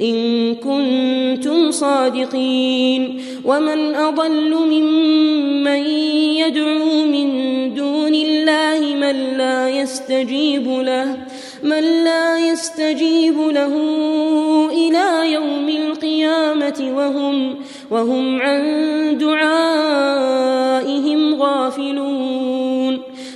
إن 0.00 0.54
كنتم 0.54 1.70
صادقين. 1.70 3.20
ومن 3.44 3.94
أضل 3.94 4.54
ممن 4.54 5.84
يدعو 6.36 7.04
من 7.04 7.28
دون 7.74 8.14
الله 8.14 8.94
من 8.94 9.36
لا 9.38 9.68
يستجيب 9.68 10.68
له 10.68 11.16
من 11.62 12.04
لا 12.04 12.38
يستجيب 12.50 13.40
له 13.40 13.74
إلى 14.72 15.32
يوم 15.32 15.68
القيامة 15.68 16.92
وهم 16.96 17.54
وهم 17.90 18.40
عن 18.42 18.62
دعائهم 19.18 20.62
غافلون. 21.42 22.51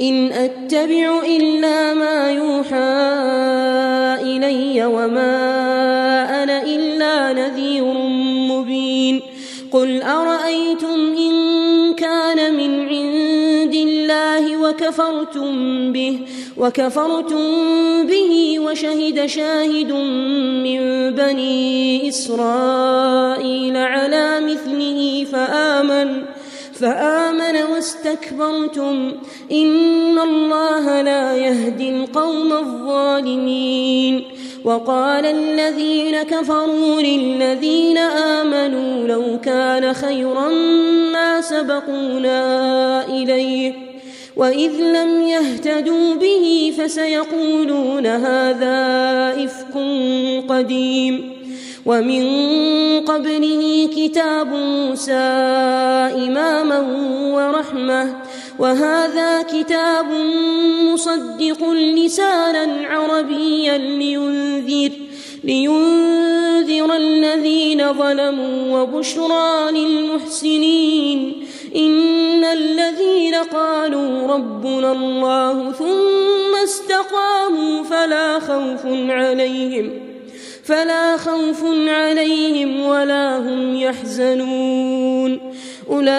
إن 0.00 0.32
أتبع 0.32 1.22
إلا 1.26 1.94
ما 1.94 2.32
يوحى 2.32 2.76
إلي 4.22 4.84
وما 4.86 6.42
أنا 6.42 6.62
إلا 6.62 7.32
نذير 7.32 7.84
مبين. 8.50 9.20
قل 9.72 10.02
أرأيتم 10.02 11.14
إن 11.18 11.34
كان 11.94 12.54
من 12.54 12.88
عند 12.88 13.74
الله 13.74 14.56
وكفرتم 14.56 15.92
به 15.92 16.18
وكفرتم 16.56 17.46
به 18.06 18.58
وشهد 18.60 19.26
شاهد 19.26 19.92
من 20.62 20.80
بني 21.14 22.08
إسرائيل 22.08 23.76
على 23.76 24.40
مثله 24.40 25.26
فآمن. 25.32 26.39
فآمن 26.80 27.56
واستكبرتم 27.72 29.12
إن 29.52 30.18
الله 30.18 31.02
لا 31.02 31.36
يهدي 31.36 31.90
القوم 31.90 32.52
الظالمين 32.52 34.24
وقال 34.64 35.26
الذين 35.26 36.22
كفروا 36.22 37.00
للذين 37.00 37.98
آمنوا 37.98 39.08
لو 39.08 39.40
كان 39.44 39.94
خيرا 39.94 40.48
ما 41.12 41.40
سبقونا 41.40 43.06
إليه 43.08 43.72
وإذ 44.36 44.72
لم 44.72 45.22
يهتدوا 45.22 46.14
به 46.14 46.74
فسيقولون 46.78 48.06
هذا 48.06 48.76
إفك 49.44 49.74
قديم 50.48 51.39
ومن 51.86 52.24
قبله 53.00 53.88
كتاب 53.96 54.52
موسى 54.52 55.12
إماما 56.26 56.80
ورحمة 57.34 58.16
وهذا 58.58 59.42
كتاب 59.42 60.06
مصدق 60.92 61.70
لسانا 61.70 62.88
عربيا 62.88 63.78
لينذر 63.78 64.90
لينذر 65.44 66.96
الذين 66.96 67.92
ظلموا 67.92 68.80
وبشرى 68.80 69.70
للمحسنين. 69.70 71.46
إن 71.76 72.44
الذين 72.44 73.34
قالوا 73.34 74.26
ربنا 74.26 74.92
الله 74.92 75.72
ثم 75.72 76.56
استقاموا 76.62 77.82
فلا 77.82 78.38
خوف 78.38 78.86
عليهم. 79.10 80.09
فلا 80.70 81.16
خوف 81.16 81.64
عليهم 81.88 82.80
ولا 82.80 83.38
هم 83.38 83.76
يحزنون. 83.76 85.40
أولئك 85.90 86.18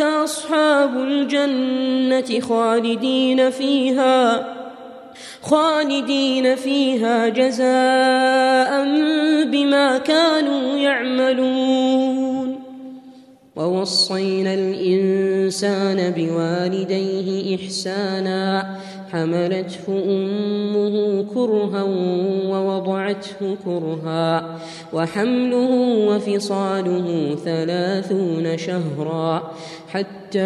أصحاب 0.00 0.96
الجنة 0.96 2.40
خالدين 2.40 3.50
فيها 3.50 4.46
خالدين 5.42 6.56
فيها 6.56 7.28
جزاء 7.28 8.84
بما 9.44 9.98
كانوا 9.98 10.76
يعملون. 10.76 12.62
ووصينا 13.56 14.54
الإنسان 14.54 16.12
بوالديه 16.16 17.56
إحسانا 17.56 18.76
حملته 19.12 19.88
أمه 19.88 21.24
كرها 21.34 21.82
ووضعته 22.48 23.56
كرها 23.64 24.58
وحمله 24.92 25.70
وفصاله 26.08 27.36
ثلاثون 27.44 28.58
شهرا 28.58 29.52
حتى 29.88 30.40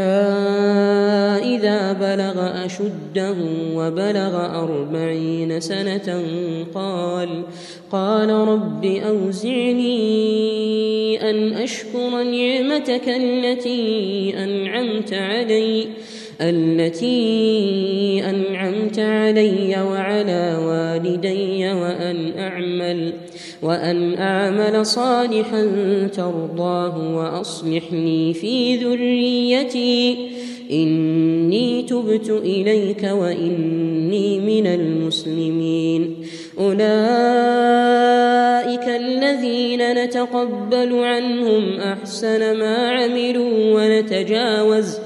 إذا 1.54 1.92
بلغ 1.92 2.64
أشده 2.64 3.36
وبلغ 3.74 4.62
أربعين 4.62 5.60
سنة 5.60 6.22
قال 6.74 7.42
قال 7.92 8.30
رب 8.30 8.84
أوزعني 8.84 9.96
أن 11.30 11.52
أشكر 11.52 12.22
نعمتك 12.22 13.08
التي 13.08 14.34
أنعمت 14.44 15.14
علي 15.14 15.86
التي 16.40 18.22
أنعمت 18.30 18.98
علي 18.98 19.82
وعلى 19.82 20.58
والدي 20.66 21.72
وأن 21.72 22.32
أعمل 22.38 23.12
وأن 23.62 24.14
أعمل 24.14 24.86
صالحا 24.86 25.66
ترضاه 26.16 27.16
وأصلح 27.16 27.92
لي 27.92 28.34
في 28.34 28.76
ذريتي. 28.76 30.16
إني 30.70 31.82
تبت 31.82 32.30
إليك 32.30 33.02
وإني 33.02 34.40
من 34.40 34.66
المسلمين. 34.66 36.16
أولئك 36.58 36.86
الذين 38.88 40.04
نتقبل 40.04 40.94
عنهم 40.94 41.76
أحسن 41.80 42.58
ما 42.58 42.90
عملوا 42.90 43.74
ونتجاوز 43.74 44.96
ۖ 44.96 45.05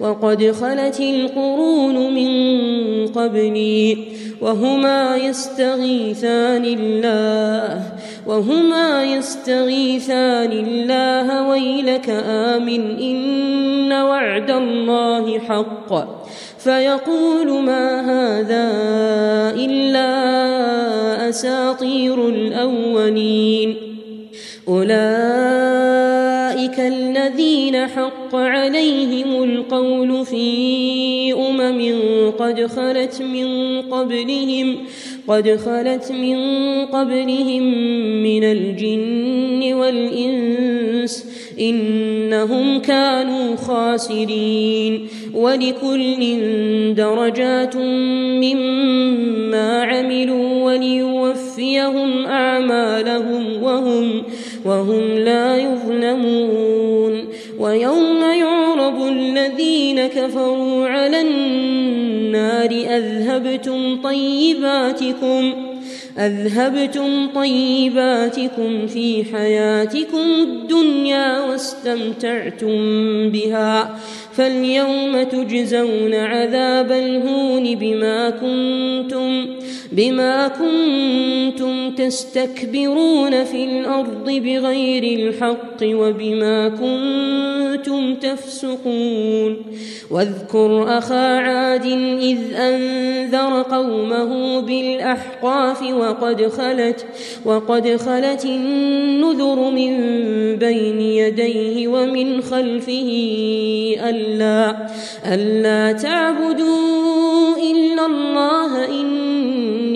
وقد 0.00 0.50
خلت 0.50 1.00
القرون 1.00 2.14
من 2.14 2.30
قبلي 3.06 3.98
وهما 4.40 5.16
يستغيثان 5.16 6.64
الله 6.64 7.82
وهما 8.26 9.04
يستغيثان 9.04 10.52
الله 10.52 11.48
ويلك 11.48 12.10
آمن 12.28 12.98
إن 12.98 13.92
وعد 13.92 14.50
الله 14.50 15.38
حق 15.38 16.08
فيقول 16.58 17.62
ما 17.62 18.00
هذا 18.00 18.70
إلا 19.54 20.08
أساطير 21.28 22.28
الأولين 22.28 23.76
أولئك 24.68 24.88
الذين 26.80 27.86
حق 27.86 28.17
عليهم 28.34 29.42
القول 29.42 30.26
في 30.26 31.32
أمم 31.32 31.80
قد 32.30 32.66
خلت 32.66 33.22
من 33.22 33.80
قبلهم 33.82 34.76
قد 35.28 35.56
خلت 35.56 36.12
من 36.12 36.36
قبلهم 36.86 37.62
من 38.22 38.44
الجن 38.44 39.74
والإنس 39.74 41.26
إنهم 41.60 42.78
كانوا 42.78 43.56
خاسرين. 43.56 45.08
ولكل 45.34 46.34
درجات 46.94 47.76
مما 47.76 49.82
عملوا 49.82 50.64
وليوفيهم 50.64 52.26
أعمالهم 52.26 53.62
وهم 53.62 54.22
وهم 54.64 55.18
لا 55.18 55.56
يظلمون. 55.56 57.28
ويوم 57.58 58.20
يعرض 58.20 59.02
الذين 59.02 60.06
كفروا 60.06 60.88
على 60.88 61.20
النار 61.20 62.70
أذهبتم 62.70 64.02
طيباتكم 64.02 65.52
أذهبتم 66.18 67.26
طيباتكم 67.34 68.86
في 68.86 69.24
حياتكم 69.32 70.24
الدنيا 70.42 71.40
واستمتعتم 71.40 72.76
بها 73.30 73.98
فاليوم 74.32 75.22
تجزون 75.22 76.14
عذاب 76.14 76.92
الهون 76.92 77.74
بما 77.74 78.30
كنتم 78.30 79.46
بما 79.98 80.48
كنتم 80.48 81.90
تستكبرون 81.90 83.44
في 83.44 83.64
الأرض 83.64 84.24
بغير 84.24 85.18
الحق 85.18 85.82
وبما 85.82 86.68
كنتم 86.68 88.14
تفسقون. 88.14 89.56
واذكر 90.10 90.98
أخا 90.98 91.38
عاد 91.38 91.86
إذ 92.20 92.38
أنذر 92.54 93.62
قومه 93.62 94.60
بالأحقاف 94.60 95.82
وقد 95.82 96.46
خلت 96.46 97.06
وقد 97.44 97.96
خلت 97.96 98.44
النذر 98.44 99.70
من 99.70 99.96
بين 100.56 101.00
يديه 101.00 101.88
ومن 101.88 102.42
خلفه 102.42 103.10
ألا 104.08 104.76
ألا 105.26 105.92
تعبدوا 105.92 107.56
إلا 107.56 108.06
الله 108.06 108.84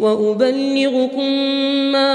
وأبلغكم 0.00 1.32
ما 1.92 2.10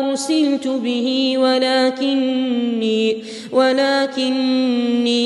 أرسلت 0.00 0.68
به 0.68 1.34
ولكني 1.38 3.16
ولكني 3.52 5.20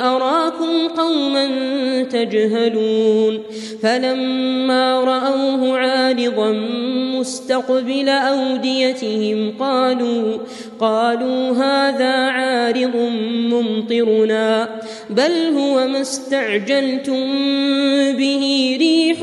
أراكم 0.00 0.88
قوما 0.88 1.46
تجهلون. 2.02 3.38
فلما 3.82 5.00
رأوه 5.00 5.78
عارضا 5.78 6.52
مستقبل 7.18 8.08
أوديتهم 8.08 9.54
قالوا 9.58 10.38
قالوا 10.80 11.50
هذا 11.50 12.14
عارض 12.14 12.96
ممطرنا 13.52 14.68
بل 15.10 15.32
هو 15.56 15.86
ما 15.88 16.00
استعجلتم 16.00 17.26
به 18.12 18.76
ريح 18.80 19.22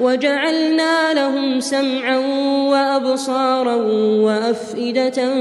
وجعلنا 0.00 1.14
لهم 1.14 1.60
سمعا 1.60 2.18
وأبصارا 2.70 3.74
وأفئدة 4.24 5.34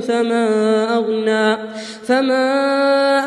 فما 0.00 0.48
أغنى 0.96 1.56
فما 2.06 2.48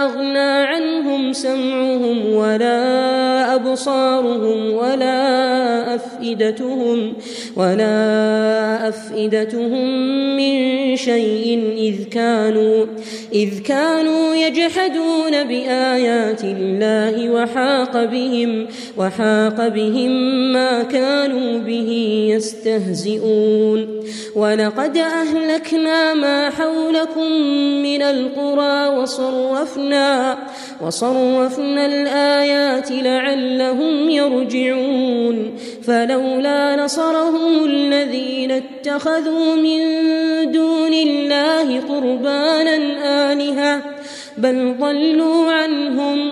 أغنى 0.03 0.39
عنهم 0.39 1.33
سمعهم 1.33 2.33
ولا 2.33 3.55
أبصارهم 3.55 4.73
ولا 4.73 5.95
أفئدتهم 5.95 7.13
ولا 7.55 8.89
أفئدتهم 8.89 9.85
من 10.35 10.95
شيء 10.95 11.73
إذ 11.77 12.03
كانوا 12.09 12.85
إذ 13.33 13.59
كانوا 13.59 14.35
يجحدون 14.35 15.43
بآيات 15.43 16.43
الله 16.43 17.29
وحاق 17.29 18.03
بهم 18.03 18.67
وحاق 18.97 19.67
بهم 19.67 20.11
ما 20.53 20.60
كانوا 20.83 21.59
به 21.59 21.89
يستهزئون. 22.35 24.01
ولقد 24.35 24.97
أهلكنا 24.97 26.13
ما 26.13 26.49
حولكم 26.49 27.31
من 27.87 28.01
القرى 28.01 28.97
وصرفنا 28.97 30.37
وصرفنا 30.81 31.85
الآيات 31.85 32.91
لعلهم 32.91 34.09
يرجعون. 34.09 35.57
فلولا 35.87 36.75
نصرهم 36.75 37.65
الذين 37.65 38.51
اتخذوا 38.51 39.55
من 39.55 39.81
دون 40.51 40.93
الله 40.93 41.79
قربانا 41.79 42.77
آلهة 43.31 43.81
بل 44.37 44.75
ضلوا 44.79 45.51
عنهم 45.51 46.31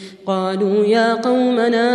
قالوا 0.25 0.85
يا 0.85 1.13
قومنا 1.13 1.87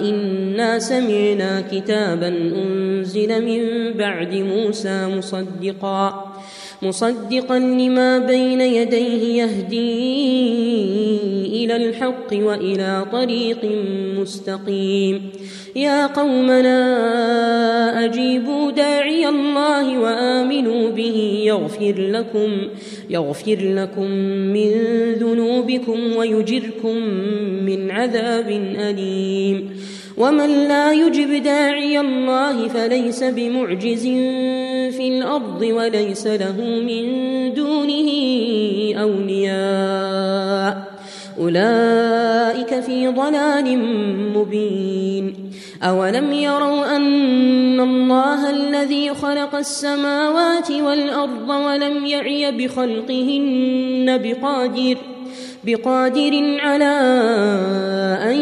إنا 0.00 0.78
سمعنا 0.78 1.60
كتابا 1.72 2.28
أنزل 2.28 3.44
من 3.44 3.92
بعد 3.98 4.34
موسى 4.34 5.06
مصدقا 5.06 6.32
مصدقا 6.82 7.58
لما 7.58 8.18
بين 8.18 8.60
يديه 8.60 9.42
يهدي 9.42 9.84
إلى 11.64 11.76
الحق 11.76 12.32
وإلى 12.32 13.06
طريق 13.12 13.64
مستقيم. 14.18 15.30
يا 15.76 16.06
قومنا 16.06 16.78
أجيبوا 18.04 18.70
داعي 18.70 19.28
الله 19.28 19.98
وآمنوا 19.98 20.90
به 20.90 21.42
يغفر 21.46 21.94
لكم 21.98 22.50
يغفر 23.10 23.58
لكم 23.60 24.10
من 24.54 24.70
ذنوبكم 25.12 26.16
ويجركم 26.16 26.96
من 27.66 27.90
عذاب 27.90 28.48
أليم. 28.76 29.70
ومن 30.18 30.68
لا 30.68 30.92
يجب 30.92 31.42
داعي 31.42 32.00
الله 32.00 32.68
فليس 32.68 33.22
بمعجز 33.24 34.02
في 34.96 35.08
الأرض 35.08 35.62
وليس 35.62 36.26
له 36.26 36.56
من 36.60 37.04
دونه 37.54 38.10
أولياء 39.02 40.94
أولئك 41.40 42.80
في 42.80 43.08
ضلال 43.08 43.78
مبين 44.38 45.50
أولم 45.82 46.32
يروا 46.32 46.96
أن 46.96 47.80
الله 47.80 48.50
الذي 48.50 49.14
خلق 49.14 49.54
السماوات 49.54 50.70
والأرض 50.70 51.48
ولم 51.48 52.06
يعي 52.06 52.52
بخلقهن 52.52 54.18
بقادر 54.22 54.96
بقادر 55.66 56.58
على 56.60 56.94
أن 58.22 58.36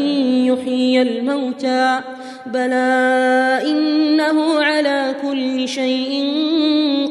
يحيي 0.47 1.03
الموتى 1.03 2.01
بلى 2.47 3.63
إنه 3.67 4.63
على 4.63 5.15
كل 5.23 5.69
شيء 5.69 6.33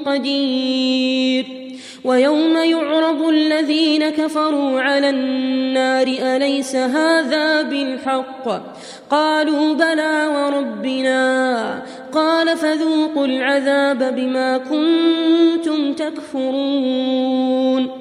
قدير. 0.06 1.46
ويوم 2.03 2.58
يعرض 2.58 3.22
الذين 3.22 4.10
كفروا 4.10 4.82
على 4.82 5.10
النار 5.10 6.08
أليس 6.08 6.75
هذا 6.75 7.62
بالحق؟ 7.62 8.62
قالوا 9.10 9.74
بلى 9.74 10.27
وربنا. 10.27 11.82
قال 12.13 12.58
فذوقوا 12.58 13.25
العذاب 13.25 14.15
بما 14.15 14.58
كنتم 14.58 15.94
تكفرون. 15.94 18.00